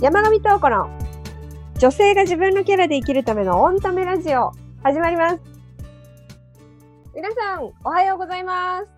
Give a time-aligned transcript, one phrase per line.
[0.00, 0.88] 山上東子の
[1.78, 5.40] 女性が自分のキャラで生きるためのオンタメラジオ始まります。
[7.14, 8.88] 皆さん、おはようございます。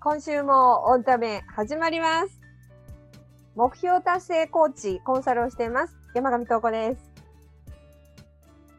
[0.00, 2.40] 今週もオンタメ始まります。
[3.54, 5.96] 目標達成コーチ、コンサルをしています。
[6.12, 7.12] 山上東子です。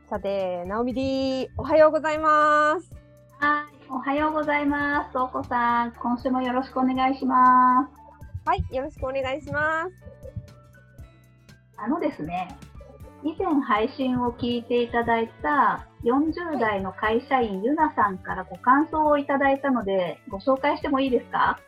[0.09, 2.91] さて、ナオミ D、おはようございます。
[3.39, 5.13] はい、おはようございます。
[5.13, 7.89] とうこさん、今週もよろしくお願いします。
[8.45, 10.18] はい、よろしくお願いします。
[11.81, 12.57] あのですね、
[13.23, 21.59] 以前配信を聞いていただいた40代の会社員ゆなさんからご感想をいただいたので、ご紹介してもいいですか、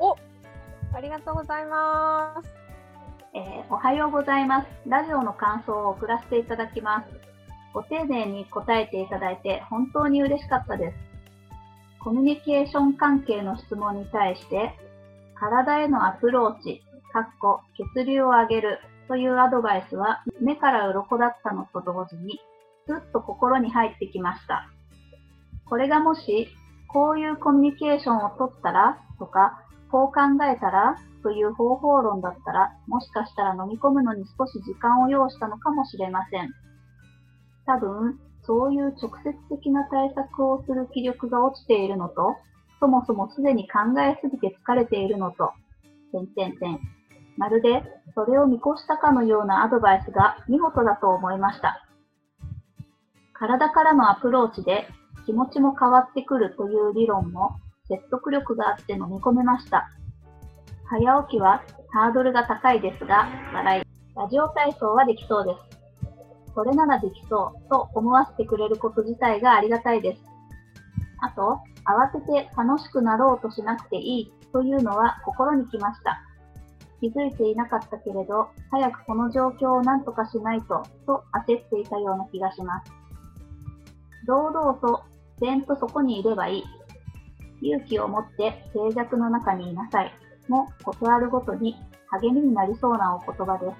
[0.00, 0.16] お、
[0.92, 2.50] ありがとうございます。
[3.34, 4.68] えーおはようございます。
[4.86, 7.08] ラジオの感想を送らせていただきます。
[7.72, 10.96] ご丁寧に答えていただいて本当に嬉しかったです。
[12.00, 14.74] コミュニケーション関係の質問に対して、
[15.34, 17.60] 体へのアプローチ、かっこ
[17.94, 22.38] 血流を上げるというアドバイスは目から鱗だったのと同時に、
[22.86, 24.68] ずっと心に入ってきました。
[25.64, 26.48] これがもし、
[26.88, 36.50] こういうコミュニケーションを取ったらとか、こう考えたらという方法論だったら、もしかしたら飲み込むのに少し時間を要したのかもしれません。
[37.66, 42.36] 多分、そういう直接的な対策をする気力が落ちているのと、
[42.80, 45.52] そもそもすでに考えすぎて疲れているのと、
[46.12, 46.97] 点々点。
[47.38, 47.82] まるで、
[48.14, 51.86] それを見越したかのようなアドバイスが見事だと思いました。
[53.32, 54.88] 体からのアプローチで
[55.24, 59.88] 気持ちも変わってくるという理論も説得力があって飲み込めました。
[60.90, 63.82] 早起きはハードルが高いですが、笑い。
[64.16, 65.78] ラジオ体操はできそうです。
[66.54, 70.22] それならできそうと思わせてくれること自体がありがたいです。
[71.20, 76.20] あと、慌てて楽しくなろうとしなくていいというのは心にきました。
[77.00, 82.92] 気づいていなかったけれど、早くこの状況を何とかしないと、と焦っていたような気がします。
[84.26, 85.02] 堂々と、
[85.40, 86.64] 自然とそこにいればいい。
[87.62, 90.12] 勇気を持って静寂の中にいなさい。
[90.48, 91.76] も、ことあるごとに
[92.10, 93.76] 励みになりそうなお言葉です。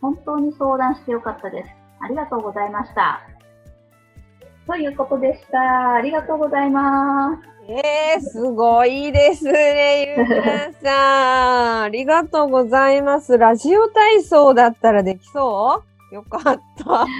[0.00, 1.70] 本当に相談してよかったです。
[2.00, 3.20] ありがとうございました。
[4.66, 5.94] ということでした。
[5.94, 7.59] ありがとうございます。
[7.72, 11.82] えー、すごいですね、ゆうなさん。
[11.82, 13.38] ありがとうございます。
[13.38, 16.14] ラジオ体操だったらできそう？
[16.14, 17.06] よかった。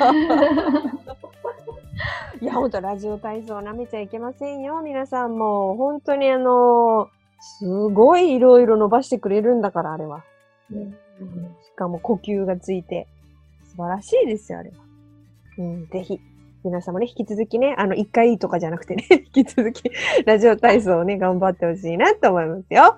[2.41, 4.81] いや、ほんと、ラジオ体操舐めちゃいけませんよ。
[4.83, 5.77] 皆さんも。
[5.77, 7.09] 本当にあの、
[7.39, 10.25] すごいいろいろ伸ばしてくれるんだから、あれは。
[10.69, 10.75] し
[11.77, 13.07] かも呼吸がついて。
[13.69, 14.77] 素晴らしいですよ、あれは。
[15.59, 16.19] うん、ぜひ。
[16.63, 19.05] 皆さんもね、引き続きね、あの、一回とかじゃなくてね、
[19.35, 19.91] 引き続き、
[20.27, 22.97] ラジオ体操をね、頑張ってほしいなと思いますよ。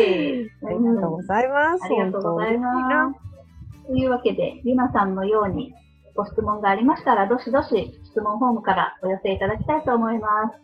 [0.00, 1.84] えありがとうございます。
[1.84, 3.86] ありがとうございます。
[3.86, 5.74] というわけで、ゆなさんのように
[6.14, 10.58] ご質問がありましたら、どしどし質問フォームからお寄せいただきたいと思います。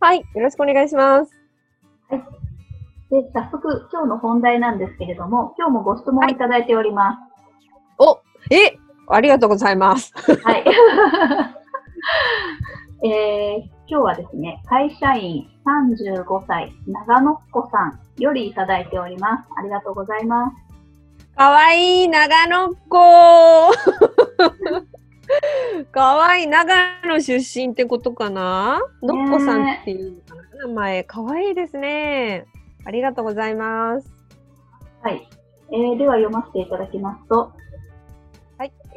[0.00, 1.32] はい、よろしくお願いします。
[3.10, 7.18] で、早速、今日の本題なんですけれども、今日もご質問いただいておりま
[7.98, 8.20] お、
[8.50, 10.12] え、ありがとうございます。
[10.16, 10.34] す。
[10.36, 10.64] はい。
[13.04, 19.48] えー今日はですね、会社員35歳、長野っ子さんよりいただいております。
[19.54, 20.56] ありがとうございます。
[21.36, 22.98] かわいい長野っ子。
[25.92, 26.74] かわいい長
[27.04, 28.80] 野出身ってことかな？
[29.02, 30.22] のっこさんっていう
[30.60, 31.04] 名前。
[31.04, 32.46] かわいいですね。
[32.86, 34.10] ありがとうございます。
[35.02, 35.28] はい。
[35.70, 37.50] えーでは読ませていただきますと、はい。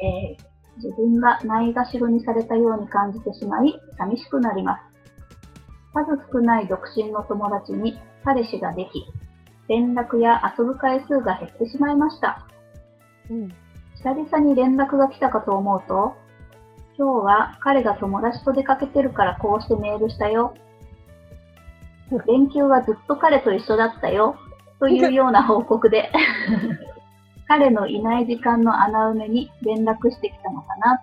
[0.00, 4.82] えー自分がないがしろにされたように感じてしまい、寂しくなります。
[5.94, 9.06] 数少ない独身の友達に彼氏ができ、
[9.68, 12.46] 連絡や遊ぶ回数が減ってしまいました。
[13.30, 13.48] うん。
[13.96, 16.14] 久々に連絡が来たかと思うと、
[16.98, 20.54] 今日は彼が友達と出かけてるからこうしてメールしたよ。
[22.26, 24.36] 連休はずっと彼と一緒だったよ。
[24.78, 26.12] というような報告で、
[27.48, 31.00] 彼のいない時間の穴埋めに連絡してきたのかな。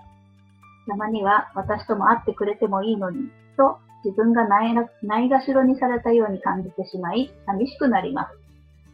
[0.88, 8.38] たまには私とも会ってくれてもいいのに、と自分がないがしろにされたように感じてしまい、寂しくなります。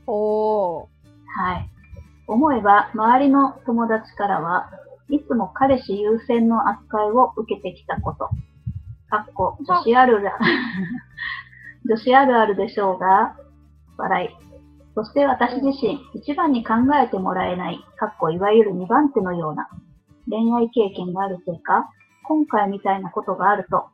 [0.06, 0.86] おー。
[1.38, 1.70] はい。
[2.28, 4.70] 思えば、周りの友達からは、
[5.10, 8.30] いつも彼氏優先の扱いを受けてきたこと。
[9.10, 10.32] かっこ、女子あるある、
[11.90, 13.36] 女子あるあるでしょうが、
[13.98, 14.49] 笑い。
[14.96, 19.70] そして私自身、一番に考えてもらえない、かっこいわゆる二番手のような
[20.30, 21.90] 恋愛経験があるせいか、
[22.24, 23.88] 今回みたいなことがあると、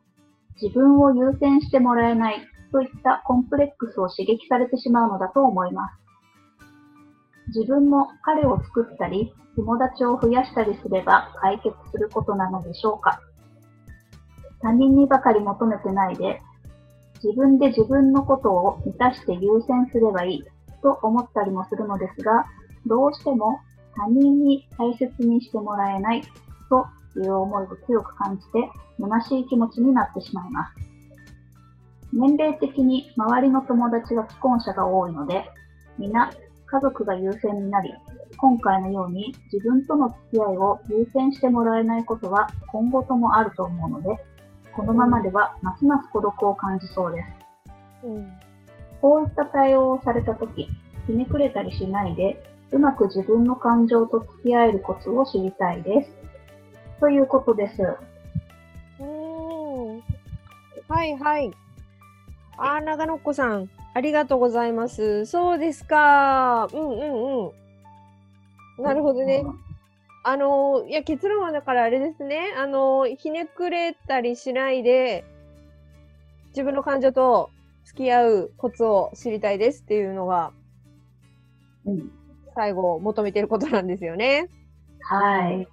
[0.62, 6.06] 自分を優先してもらえないといったコンプレックスを刺激されてしまうのだと思います。
[7.48, 13.22] 自分も彼を作ったり、友達を増やしたりすれば解決することなのでしょうか
[14.62, 16.42] 他人にばかり求めてないで、
[17.24, 20.44] 自分で自分のことを満たして優先すればいい
[20.86, 22.46] と思ったりもするのですが、
[22.86, 23.60] どうしても
[23.96, 26.22] 他人に大切にしてもらえない
[26.70, 26.86] と
[27.20, 30.74] いう思いを強く感じて、虚しい気持ちになってしまいます。
[32.14, 35.50] 年齢的に周りの友達が既婚者が多いので、
[35.98, 36.32] 皆
[36.68, 37.92] 家族が優先になり、
[38.38, 44.24] 今回のように自分との付き合いを優先してもらえないことは今後ともあると思うので、
[44.76, 48.08] このままではますます孤独を感じそうです。
[48.08, 48.32] うん、
[49.06, 50.68] こういった対応をされたとき、
[51.06, 56.12] ひねくれたりしないで、うまく自分の感情と付き合えるコツを知りたいです。
[57.00, 57.84] ということです。
[57.84, 60.04] うーん。
[60.88, 61.52] はいはい。
[62.58, 65.28] あ、長野っ子さん、ありがとうございます。
[65.28, 66.68] そうですか。
[66.74, 67.52] うんうんう
[68.80, 68.84] ん。
[68.84, 69.44] なるほどね。
[70.24, 72.56] あの、いや、結論はだからあれですね。
[72.58, 75.24] あの、ひねくれたりしないで、
[76.48, 77.52] 自分の感情と
[77.86, 80.52] 付き合うコツを知りたいですっていうのが、
[81.86, 82.12] うん。
[82.56, 84.50] 最後求めてることなんですよね。
[85.02, 85.68] はい。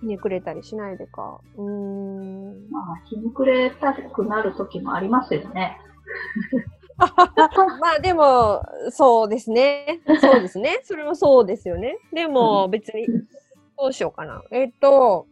[0.00, 1.40] ひねくれたりしないでか。
[1.56, 2.70] うーん。
[2.70, 5.78] まあ、ひねくれたくなる時もありますよね。
[6.98, 10.00] まあでも、そうですね。
[10.20, 10.80] そうですね。
[10.82, 11.98] それもそうですよね。
[12.12, 13.06] でも別に、
[13.78, 14.42] どうしようかな。
[14.50, 15.26] えっと、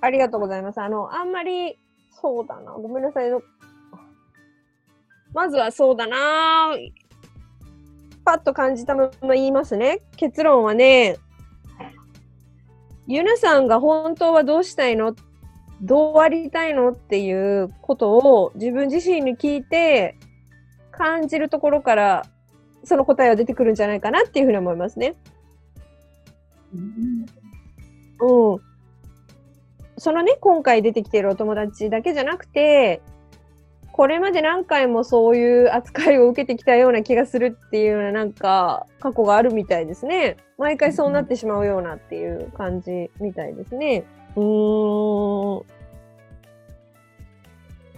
[0.00, 0.80] ありがとうございます。
[0.80, 1.78] あの、あんまり、
[2.10, 2.72] そうだな。
[2.72, 3.30] ごめんなさい。
[5.34, 6.76] まずはそうだな。
[8.24, 10.00] パッと感じたまま言いますね。
[10.16, 11.16] 結論はね、
[13.06, 15.16] ゆなさんが本当はどうしたいの？
[15.80, 16.90] どうありたいの？
[16.90, 20.16] っていうことを自分自身に聞いて
[20.92, 22.26] 感じるところから
[22.84, 25.14] その答えは出てくるんじゃないかなっていうふうに思いますね。
[26.74, 27.26] うん。
[28.54, 28.60] うん。
[29.98, 33.02] そのね、今回出てきているお友達だけじゃなくて、
[33.92, 40.38] これまで何回もそういう扱いを受けてきたような気がするっていうようななんか過去があるみたいですね。
[40.56, 44.04] 毎回そうなってしまうようなっていう感じみたいですね。
[44.34, 45.66] うーん。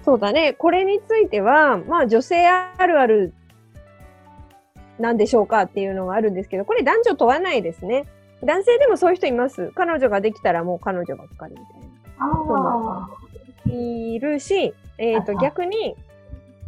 [0.04, 0.52] そうだね。
[0.52, 3.32] これについては、まあ女性あるある
[4.98, 8.06] なんでしょうかっていうのがあるんですけど、これ男女問わないですね。
[8.42, 9.70] 男性でもそういう人います。
[9.74, 11.80] 彼女ができたらもう彼女ばっかりみたい
[12.18, 13.08] な。
[13.74, 15.96] いるし、えっ、ー、と、逆に、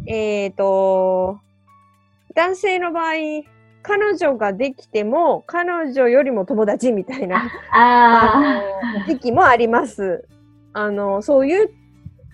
[0.06, 1.40] えっ、ー、と、
[2.34, 3.14] 男性の場合、
[3.82, 8.62] 彼女ができても、彼女よりも友達みたいな、あ
[9.06, 10.26] 時期もあります。
[10.72, 11.70] あの、そういう、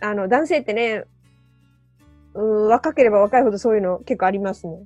[0.01, 1.05] あの、男性ってね、
[2.35, 4.79] うん、若ければ若いほどそういうの結構ありますね。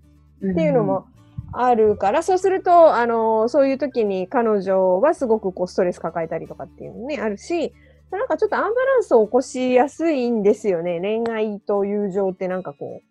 [0.42, 1.06] うん、っていうのも
[1.52, 7.72] あるから、そうすると、あの、そういう時に彼女はすごくこうストレス抱えたりとかっていうのね、あるし、
[8.10, 11.00] なんかちょっとアンバランスを起こしやすいんですよね。
[11.00, 13.06] 恋愛と友情ってなんかこう。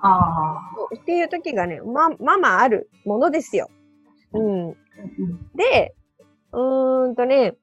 [0.00, 0.94] ああ。
[0.94, 3.70] っていう時がね、ま、まあまああるものですよ。
[4.32, 4.70] うん。
[5.54, 5.94] で、
[6.52, 7.54] うーんとね、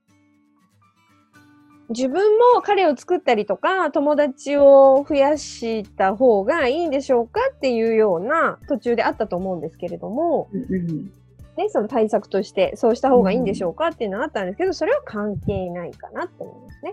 [1.89, 11.11] 自分も彼を作ったりとか、友達を増やした方がいいんでしょうかっていうような途中であったと思うんですけれども、うん
[11.57, 13.87] ね、その対策としてそうした方がいいんでしょうか？
[13.87, 16.91] っていうのがあったんですけど、それは関係ないかなって思いますね。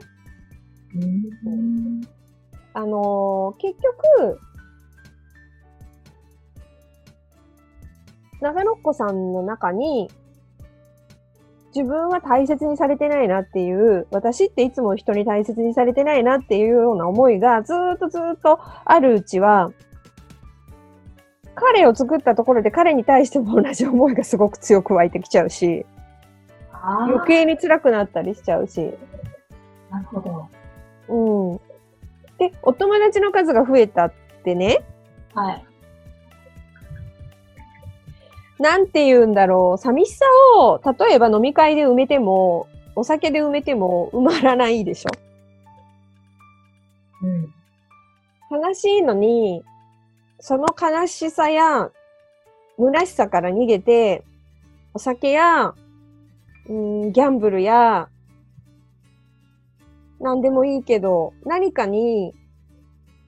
[1.45, 2.00] うん、
[2.75, 3.75] あのー、結
[4.19, 4.41] 局、
[8.41, 10.09] 長野っ子さんの中に、
[11.75, 19.71] 自分は大切にされてないなっていう、私っていつも人に大切にされてないなっていうような思いがずっとずっとあるうちは、
[21.61, 25.85] 彼を作ったところで彼に対しても同じ思いがすごく強く湧いてきちゃうし、
[26.83, 28.93] 余計に辛くなったりしちゃうし。
[29.91, 30.49] なるほど。
[31.09, 31.61] うん。
[32.38, 34.12] で、お友達の数が増えたっ
[34.45, 34.85] てね。
[35.35, 35.65] はい。
[38.59, 39.79] なんて言うんだろう。
[39.79, 40.25] 寂しさ
[40.57, 45.11] を、例えば飲み会で埋めても、お酒で埋めても埋まらないでしょ。
[47.23, 48.62] うん。
[48.62, 49.62] 悲しいのに、
[50.40, 51.90] その悲しさや
[52.78, 54.25] 虚しさから逃げて、
[54.95, 55.75] お酒や、
[56.68, 58.09] うん、ギャンブルや、
[60.21, 62.35] 何でもいいけど、何かに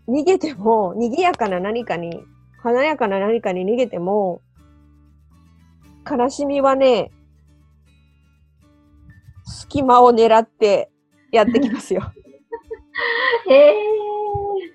[0.08, 2.22] 逃げても、賑やかな何かに、
[2.62, 4.40] 華やかな何かに逃げても、
[6.08, 7.10] 悲しみはね、
[9.44, 10.90] 隙間を狙って
[11.32, 12.12] やってきますよ。
[13.50, 13.74] へえ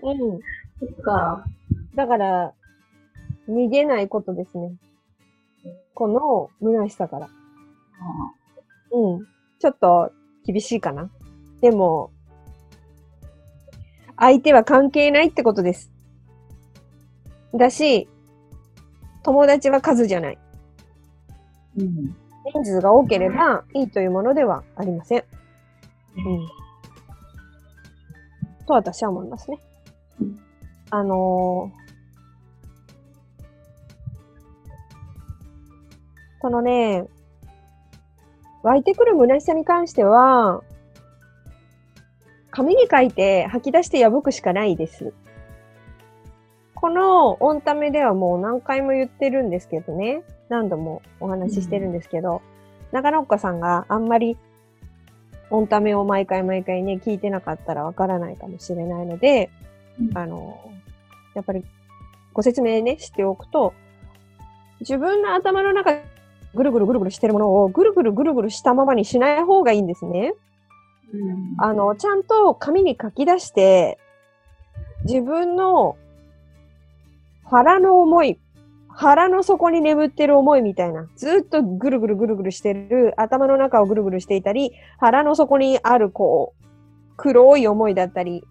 [0.03, 0.07] ー。
[0.07, 0.39] うん。
[0.79, 1.45] そっか。
[1.95, 2.53] だから、
[3.47, 4.73] 逃げないことですね。
[5.93, 7.29] この虚しさから。
[8.91, 9.27] うん。
[9.59, 10.11] ちょっと
[10.45, 11.09] 厳しいかな。
[11.61, 12.11] でも、
[14.17, 15.91] 相手は関係ないってことです。
[17.53, 18.09] だし、
[19.23, 20.37] 友達は数じゃない。
[21.77, 22.15] うん。
[22.51, 25.23] 人数が多ければいいというものではありません。
[26.17, 26.47] うん。
[28.65, 29.59] と私は思いますね
[30.19, 30.39] うん。
[30.89, 31.84] あのー
[36.45, 37.07] このね、
[38.61, 40.61] 湧いてくる虚しさに関しては、
[42.51, 45.11] 紙に書いて吐き出して破くしかないです。
[46.75, 50.21] このオンタメではもう何回も言ってるんですけどね。
[50.47, 52.43] 何度もお話ししてるんですけど、
[52.91, 54.37] 長野岡さんがあんまり
[55.49, 59.49] オンタメを毎回毎回ね、聞いてなかったらわからないかもしれないので、
[59.99, 60.59] うんあの、
[61.33, 61.65] やっぱり
[62.33, 63.73] ご説明ね、しておくと、
[64.81, 66.14] 自分の頭の中で
[66.55, 70.33] ぐるぐるぐるぐるしてるものをぐるぐるぐるぐるしたままにしない方がいいんですね。
[71.13, 71.55] うん。
[71.63, 73.99] あの、ちゃんと紙に書き出して、
[75.03, 75.97] 自分の
[77.43, 78.39] 腹の思い、
[78.89, 86.65] 腹の底に眠ってる思いみたいな、ずっとぐるぐるぐるぐるしてる、頭の中をぐるぐるしていたり、腹の底にあるこう、
[87.17, 88.43] 黒い思いだったり、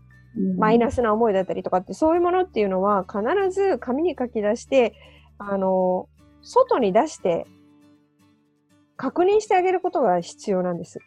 [0.58, 4.94] マイナスな思いだったりとかって、そういうものっていうのは必ず紙に書き出して、
[5.38, 6.08] あの、
[6.42, 7.46] 外に出して、
[8.96, 11.00] 確認してあげることが必要なんです。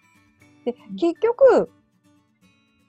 [0.65, 1.70] で、結局、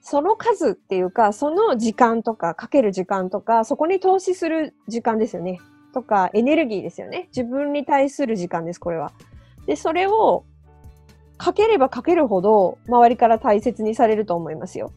[0.00, 5.61] その数っていうか、その時間とか、かける時間とか、そこに投資する時間ですよね。
[5.93, 7.28] とか、エネルギーですよね。
[7.28, 9.12] 自分に対する時間です、これは。
[9.67, 10.45] で、それを、
[11.37, 14.93] かければかけるほど、周りから大切にされると思いますよ。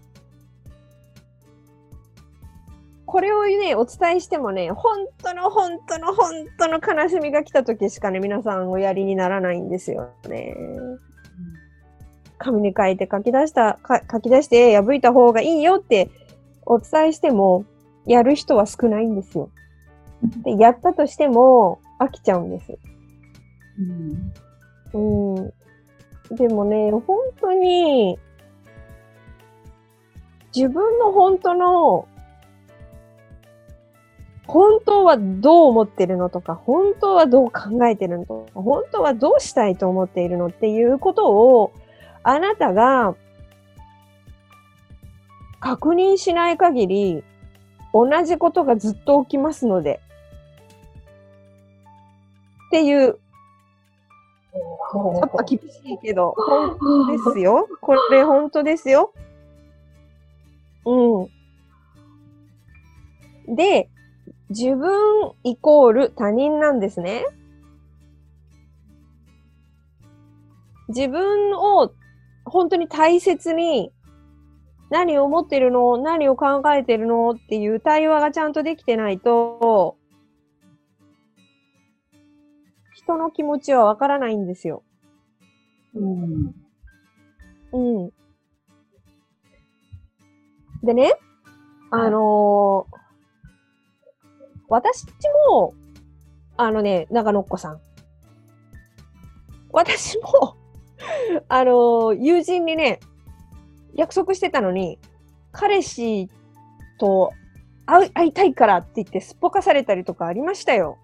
[3.11, 10.55] これをね、お伝えしてもね、本当の本当の本当の悲しみが来た時しかね、皆さんおやりにならないんですよね。
[12.37, 16.09] 紙に書いて書き出した、書き出して破いた方がいいよって
[16.65, 17.65] お伝えしても、
[18.05, 19.49] やる人は少ないんですよ。
[20.45, 22.77] で、やったとしても飽きちゃうんです。
[24.93, 25.53] うん。
[26.33, 27.03] でもね、本
[27.41, 28.17] 当に、
[30.55, 32.07] 自分の本当の、
[34.51, 41.71] 本当はどう思ってるのとか、本当はどう考えてるのとか、本当はどうしたいと思っているのっていうことを、
[42.21, 43.15] あなたが
[45.61, 47.23] 確認しない限り、
[47.93, 50.01] 同じことがずっと起きますので。
[52.67, 57.69] っていう、ちょっと厳しいけど、本当ですよ。
[57.79, 59.13] これ本当ですよ。
[60.85, 61.29] う
[63.49, 63.55] ん。
[63.55, 63.87] で、
[64.51, 67.23] 自分イコール他人なんですね。
[70.89, 71.93] 自分を
[72.43, 73.93] 本当に大切に
[74.89, 79.95] 何を思ってるの何を考えてるのっていう対話がちゃんとできてないと、
[82.93, 84.83] 人の気持ちはわからないんですよ。
[85.95, 86.55] うん。
[87.71, 88.11] うん。
[90.83, 91.13] でね、
[91.89, 93.00] あのー
[94.71, 95.05] 私
[95.49, 95.73] も、
[96.55, 97.81] あのね、長野っこさん。
[99.73, 100.55] 私も、
[101.49, 103.01] あの友人にね、
[103.95, 104.97] 約束してたのに、
[105.51, 106.29] 彼氏
[106.97, 107.33] と
[107.85, 110.97] 会う会いたいからって言ってすっぽかされたりとかありましたよ。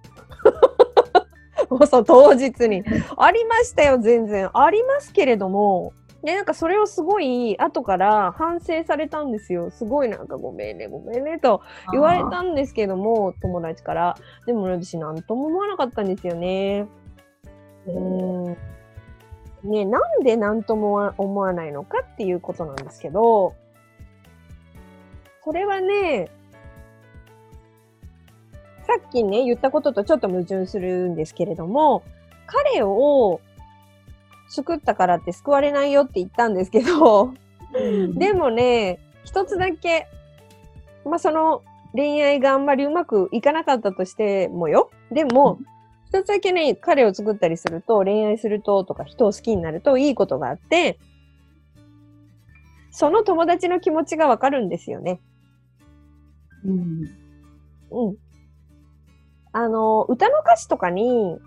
[1.70, 2.86] もうそう、当日に。
[3.18, 4.50] ありましたよ、全然。
[4.54, 5.92] ありますけれども、
[6.24, 9.70] で、なんかそれをすごい後から反省されたんですよ。
[9.72, 14.18] すごいなんかごめんね、ごめんねと言われたんですけども、友達から。
[14.46, 16.88] でも私なんとも思わなかったんですよね。
[17.88, 18.58] うん。
[19.64, 23.54] ね、なんでなんとも思わないのかっていうことなんですけど、
[25.44, 26.30] それはね、
[28.86, 32.04] さっきね、言ったこととちょっと矛盾するんですけれども、
[32.46, 33.42] 彼を
[34.50, 37.34] 救ったからって救われないよって言ったんですけど、
[37.74, 38.16] うん。
[38.16, 40.08] でもね、一つだけ、
[41.06, 41.64] まあ、その
[41.94, 44.90] 恋愛があんまりうまくいかなかったとしてもよ。
[45.12, 45.60] でも、
[46.08, 50.98] 一つだけね、彼を作ったりすると、恋愛するととか人を好きになるといいことがあって、
[52.92, 55.20] その友達の気持ちがわかるんですよね。
[56.66, 57.04] うん。
[57.92, 58.16] うん。
[59.52, 61.40] あの、歌の歌詞とかに、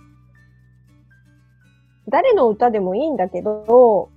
[2.10, 4.10] 誰の歌でもいいんだけど、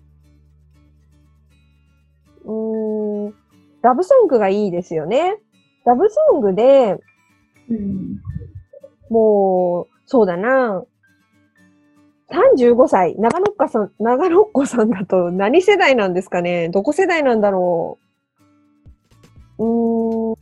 [2.43, 3.33] うーん、
[3.81, 5.37] ラブソングがいいですよね。
[5.85, 6.97] ラブソングで、
[7.69, 8.17] うん。
[9.09, 10.83] もう、そうだな。
[12.29, 16.69] 35歳、長野っかさん、長野っこさんだと何世代なんですかね？
[16.69, 17.99] どこ世代なんだろ
[19.59, 19.63] う？
[19.63, 20.35] うーん、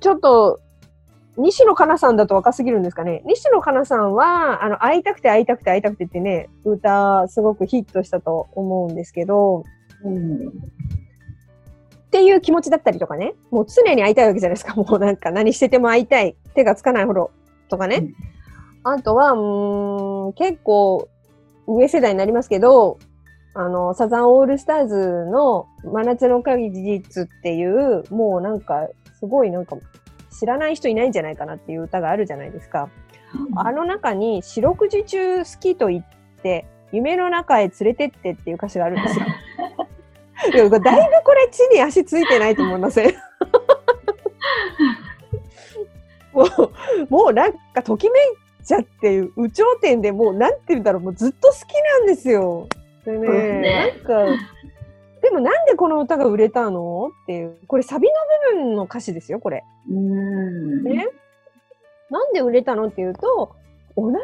[0.00, 0.60] ちょっと、
[1.36, 9.64] 西野カナさんだと若すぎるんですかね西野カナさんは、あの、会いたくて会いたくて会いたくてってね、歌、すごくヒットしたと思うんですけど、
[10.04, 10.48] うん。
[10.48, 10.50] っ
[12.10, 14.74] ていう気持ちだったりとかね、もう常に会いたいわけじゃないですか。
[14.74, 16.36] もうなんか何してても会いたい。
[16.54, 17.30] 手がつかないほど。
[17.70, 18.08] とかね。
[18.84, 21.08] あとは、うん、結構
[21.66, 22.98] 上世代になりますけど、
[23.54, 29.76] あの、サザンオールスターズの真夏の果実っていう、もうなんか、すごいなんか、
[30.32, 32.88] 知らない人いないんじゃないかなっていう歌があるじゃないですか。
[33.56, 36.04] あの中に、四六時中好きと言っ
[36.42, 39.26] て、夢の中へ連れてってっていう歌詞があるんですよ。
[40.52, 40.80] いやだいぶ
[41.24, 43.14] これ地に足ついてないと思いません？
[46.32, 46.48] もう、
[47.08, 48.22] もうなんかときめい
[48.64, 52.66] ちゃっていう、有頂天でもうなんて言うんだろう、もうずっと好きなんですよ。
[53.04, 53.28] でね、
[53.60, 54.44] ねなんか、
[55.22, 58.14] でもなんでこの歌が売れたのっていう、これサビの
[58.54, 59.64] 部分の歌詞ですよ、これ。
[59.88, 60.82] うん。
[60.84, 61.08] ね。
[62.10, 63.54] なんで売れたのっていうと、
[63.96, 64.18] 同じ思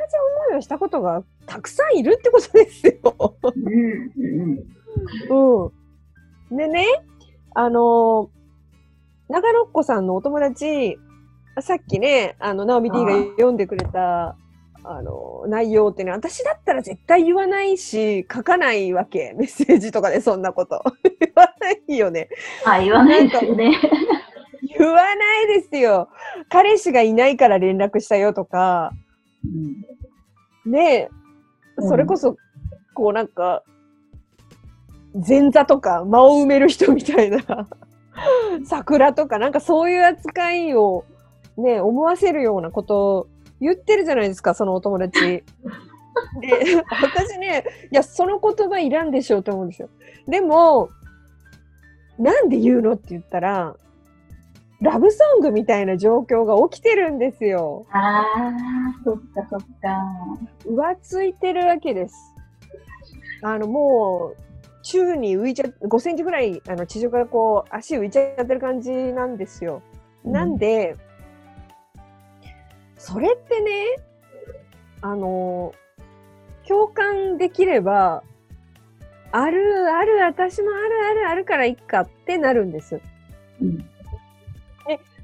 [0.54, 3.36] いをしたことがたくさんいるってことですよ。
[6.50, 6.56] うん。
[6.56, 6.84] でね、
[7.54, 8.30] あの
[9.28, 10.98] 長野っ子さんのお友達、
[11.60, 14.36] さっきね、あの、ナオミ D が読んでくれた、
[14.90, 19.34] あの、内容ってね、私だったら絶対言わないし、書かないわけ。
[19.38, 20.82] メッセージとかでそんなこと。
[21.20, 22.28] 言わないよね。
[22.64, 23.76] あ、言わないですよね。
[24.78, 26.08] 言わないですよ。
[26.48, 28.92] 彼氏がいないから連絡したよとか、
[30.64, 32.36] ねうんそれこそ、
[32.92, 33.62] こうなんか、
[35.14, 37.68] 前座とか間を埋める人みたいな、
[38.66, 41.04] 桜とか、なんかそういう扱いを
[41.56, 43.26] ね、思わせるようなことを
[43.60, 45.20] 言ってるじゃないですか、そのお友達。
[46.40, 49.88] で、私ね、いや、その言葉いらんでしょうと思うんですよ。
[50.26, 50.88] でも、
[52.18, 53.76] なんで言うのって言ったら、
[54.80, 57.86] ラブソングみたいな状況が起きてるんですよ。
[57.90, 58.24] ああ、
[59.04, 59.88] そっかそっか。
[60.66, 62.14] 浮ついてるわけです。
[63.42, 69.82] あの、もう、宙に浮いちゃ、5センチぐらい、あの、地上からこう、足浮いちゃってる感じなんですよ。
[70.24, 70.96] なんで、
[73.10, 73.96] それってね、
[75.00, 75.72] あの、
[76.68, 78.22] 共感できれば、
[79.32, 83.00] あるある、私もあるあるあるからいっかってなるんです。
[83.62, 83.82] うん。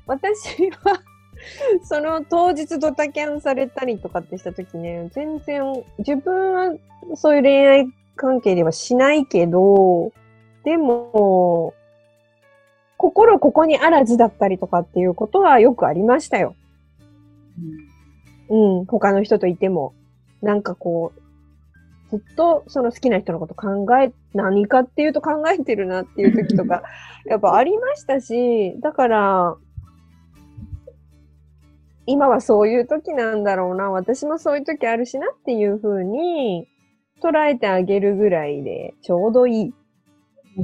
[0.07, 1.03] 私は、
[1.85, 6.75] その当日ドタキャンされたりとかってした時ね、全然、自分は
[7.17, 10.11] そういう恋愛関係ではしないけど、
[10.65, 11.75] でも、
[12.97, 16.57] 心ここにあらずだったりとかっていうことはよくありましたよ。
[18.49, 19.95] うん、他の人といても。
[20.45, 21.21] なんかこう、
[22.11, 26.83] ずっとその好きな人のこと考え、何かっていうと考えてるなっていう時とか、
[27.27, 29.57] やっぱありましたし、だから、
[32.07, 36.69] 今はそういう時なんだろうな、私もそういう時あるしなっていう風に
[37.23, 39.75] 捉えてあげるぐらいでちょうどいい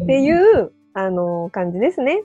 [0.03, 2.23] っていう、あの、感じですね。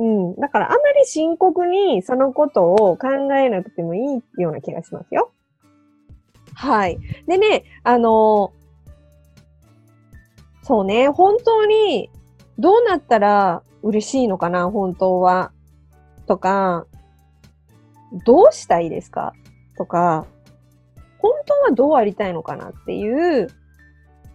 [0.00, 0.36] うん。
[0.36, 5.30] だからあまり深刻にそのことを考えなくてもいいような気がしますよ。
[6.54, 6.98] はい。
[7.26, 8.52] でね、あの、
[10.62, 12.10] そうね、本当に
[12.58, 15.52] どうなったら嬉しいのかな、本当は。
[16.26, 16.86] とか、
[18.24, 19.34] どうしたいですか？
[19.76, 20.26] とか、
[21.18, 23.48] 本当はどうありたいのかなっていう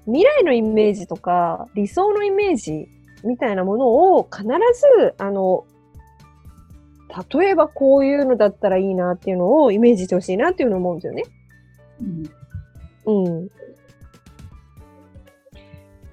[0.05, 2.87] 未来のイメージとか理想のイメージ
[3.23, 4.43] みたいなものを必
[4.97, 5.65] ず、あの、
[7.31, 11.23] 例えばこういうのだったらいいなっていうのをイメージしてほしいなっていうのを思うんですよね。
[13.05, 13.25] うん。
[13.25, 13.49] うん。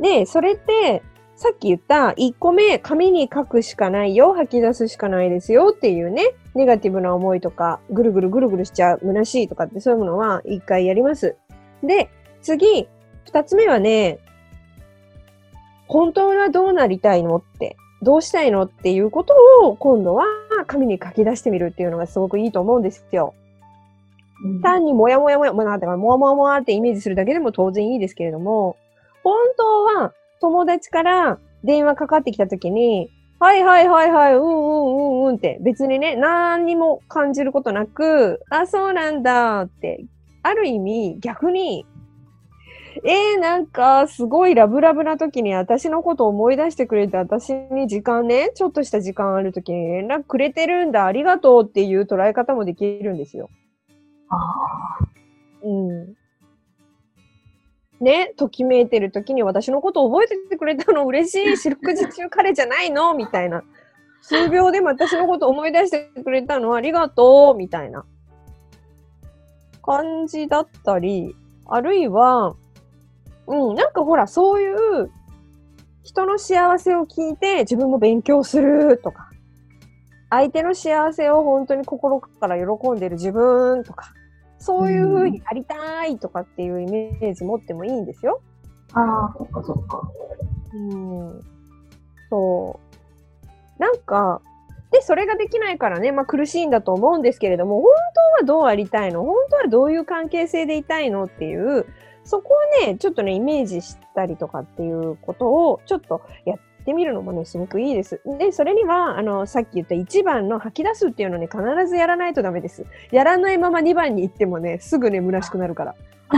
[0.01, 1.03] で、それって、
[1.37, 11.37] さっき言った1個目、紙に書くしかないよ、吐き出すしかないですよっていうね、ネガティブな思いとか、ぐるぐるぐるぐるしちゃう、虚しいとかってそういうものは1回やります。
[11.83, 12.11] で、
[12.43, 12.88] 次、
[13.27, 14.21] 2つ目はね、
[15.87, 20.25] 本当はどうなりたいのって、どうしたいのっていうことを今度は
[20.66, 23.35] 紙に書き出してみるっていうのがすごくいいと思うんですよ。
[24.62, 28.77] 単にもやもやもや、まあ、なんていうか、もわもわもわってイメージするだけでも当然いいですけれども、
[29.23, 40.05] 本当は友達から電話かかってきたときに、はいはいはいはい、うんうんうんうんって、別にね、何にも感じることなく、あ、そうなんだって、
[40.42, 41.87] ある意味逆に、
[43.05, 53.51] えー、なんか、すごいラブラブな時に私のこと思い出してくれて、私に時間ね、ちょっとした時間ある時に連絡くれてるんだ、ありがとうっていう捉え方もできるんですよ。
[54.29, 55.12] ああ。
[55.65, 56.15] うん。
[58.01, 61.57] ね、ときめいてる時に私のこと覚えててくれたの嬉しい。
[61.57, 63.65] 四六時中彼じゃないのみたいな。
[64.21, 68.05] 数秒でも私のこと思い出してくれたのありがとうみたいな
[69.83, 71.35] 感じだったり、
[71.67, 72.55] あるいは、
[73.53, 75.11] うん、なんかほら、そういう
[76.03, 79.29] 人の幸せを聞いて自分も勉強するとか、
[80.31, 84.15] 相手の幸せを本当に心から喜んでる自分とか、
[84.59, 88.41] そういう風にありたいとかっていうイメージ持ってもいいんですよ。
[88.95, 90.01] ああ、そっかそっか。
[90.73, 91.41] うん。
[92.31, 92.81] そ
[93.79, 93.83] う。
[93.83, 94.41] なんか、
[94.91, 97.91] で、それができないからね、まあ苦しいんだと思うんですけれども、本
[98.38, 99.25] 当はどうありたいの？
[99.25, 101.25] 本当はどういう関係性でいたいの？
[101.25, 101.87] っていう、
[102.25, 108.21] そこをね、ちょっとね、イメージしたりとかっていうことを、ちょっとやってみるのもね、すごくいいです。
[108.39, 112.87] で、それには、あの、さっき言った1番の吐き出すっていうのね、必ずやらないとダメです。
[113.11, 115.95] やらないまま2番に行ってもね、すぐね、虚しくなるから。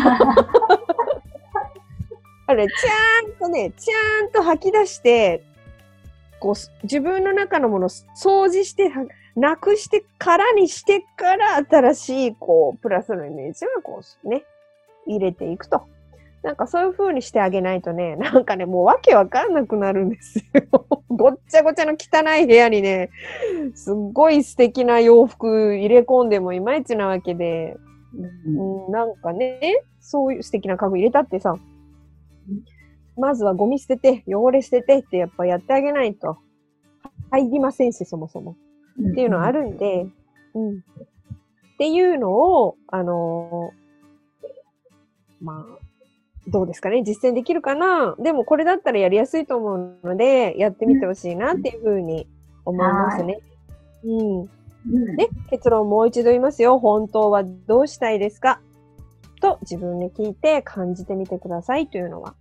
[2.47, 5.42] あれ、ちゃんとね、ちゃんと吐き出して、
[6.40, 14.44] こう、自分の中のものを掃除して、はなくしてからにしてから、新しい、こう、プラスのイメージを、こう、ね、
[15.07, 15.83] 入れていくと。
[16.45, 20.45] なんかそういう風にしてあげないとね、 なんかね、もうわけわかんなくなるんですよ。
[21.09, 23.09] ごっちゃごちゃの汚い部屋にね、
[23.75, 27.77] すっごい素敵な洋服入れ込んでもいまいちなわけで、
[28.47, 31.57] うん、なんかね、そういう素敵な家具入れたってさ、
[33.17, 36.37] まずはゴミ捨てて、汚れ捨ててってやっぱやってあげないと
[37.31, 38.57] 入りませんし、そもそも。
[39.01, 40.07] っていうのはあるんで、
[40.55, 40.77] うん。
[40.77, 43.84] っていうのを、あのー
[45.44, 45.78] まあ、
[46.48, 52.26] どうですかね実践できるかなでもこれだったらやりやすいと思うので、やってみてほしいなっていうふうに
[52.64, 53.38] 思いますね。
[54.04, 54.40] うん。
[54.40, 54.48] うん
[55.16, 56.78] で、結論もう一度言いますよ。
[56.78, 58.61] 本当はどうしたいですか？
[59.40, 62.35] と自分で聞いて感じてみてくださいというのは、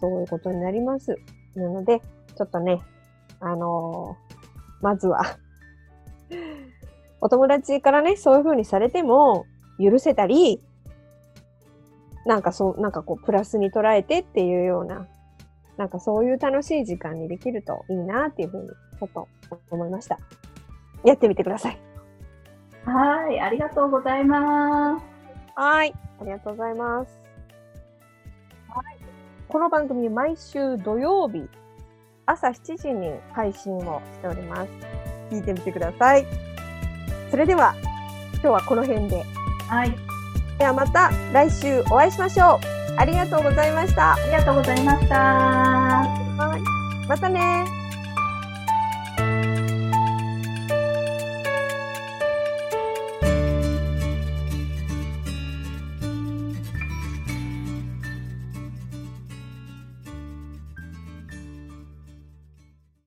[0.00, 1.16] そういうことになります。
[1.54, 2.00] なので、
[2.36, 2.80] ちょっとね、
[3.40, 4.34] あのー
[4.82, 5.36] まずは、
[7.20, 9.44] お友達からね、そういう風にされても
[9.78, 10.60] 許せたり、
[12.26, 15.06] なんかそう、なんかこう、プラスに捉えてっていうような、
[15.76, 19.28] なんかそういう楽しい時間にできるといいなっていうふうに、ちょっと
[19.70, 20.18] 思いました。
[21.04, 21.78] やってみてください。
[22.84, 25.04] はい、ありがとうございます。
[25.54, 25.94] はい。
[26.20, 27.18] ありがとうございます。
[28.68, 28.98] はい。
[29.48, 31.48] この番組、毎週土曜日、
[32.26, 34.70] 朝7時に配信をしております。
[35.30, 36.26] 聞いてみてください。
[37.30, 37.74] それでは、
[38.34, 39.24] 今日はこの辺で。
[39.68, 40.13] はい、
[40.58, 42.74] ではまた来週お会いしましょう。
[42.96, 44.14] ありがとうございました。
[44.14, 45.16] ありがとうございました。
[45.16, 47.06] はい。
[47.08, 47.83] またね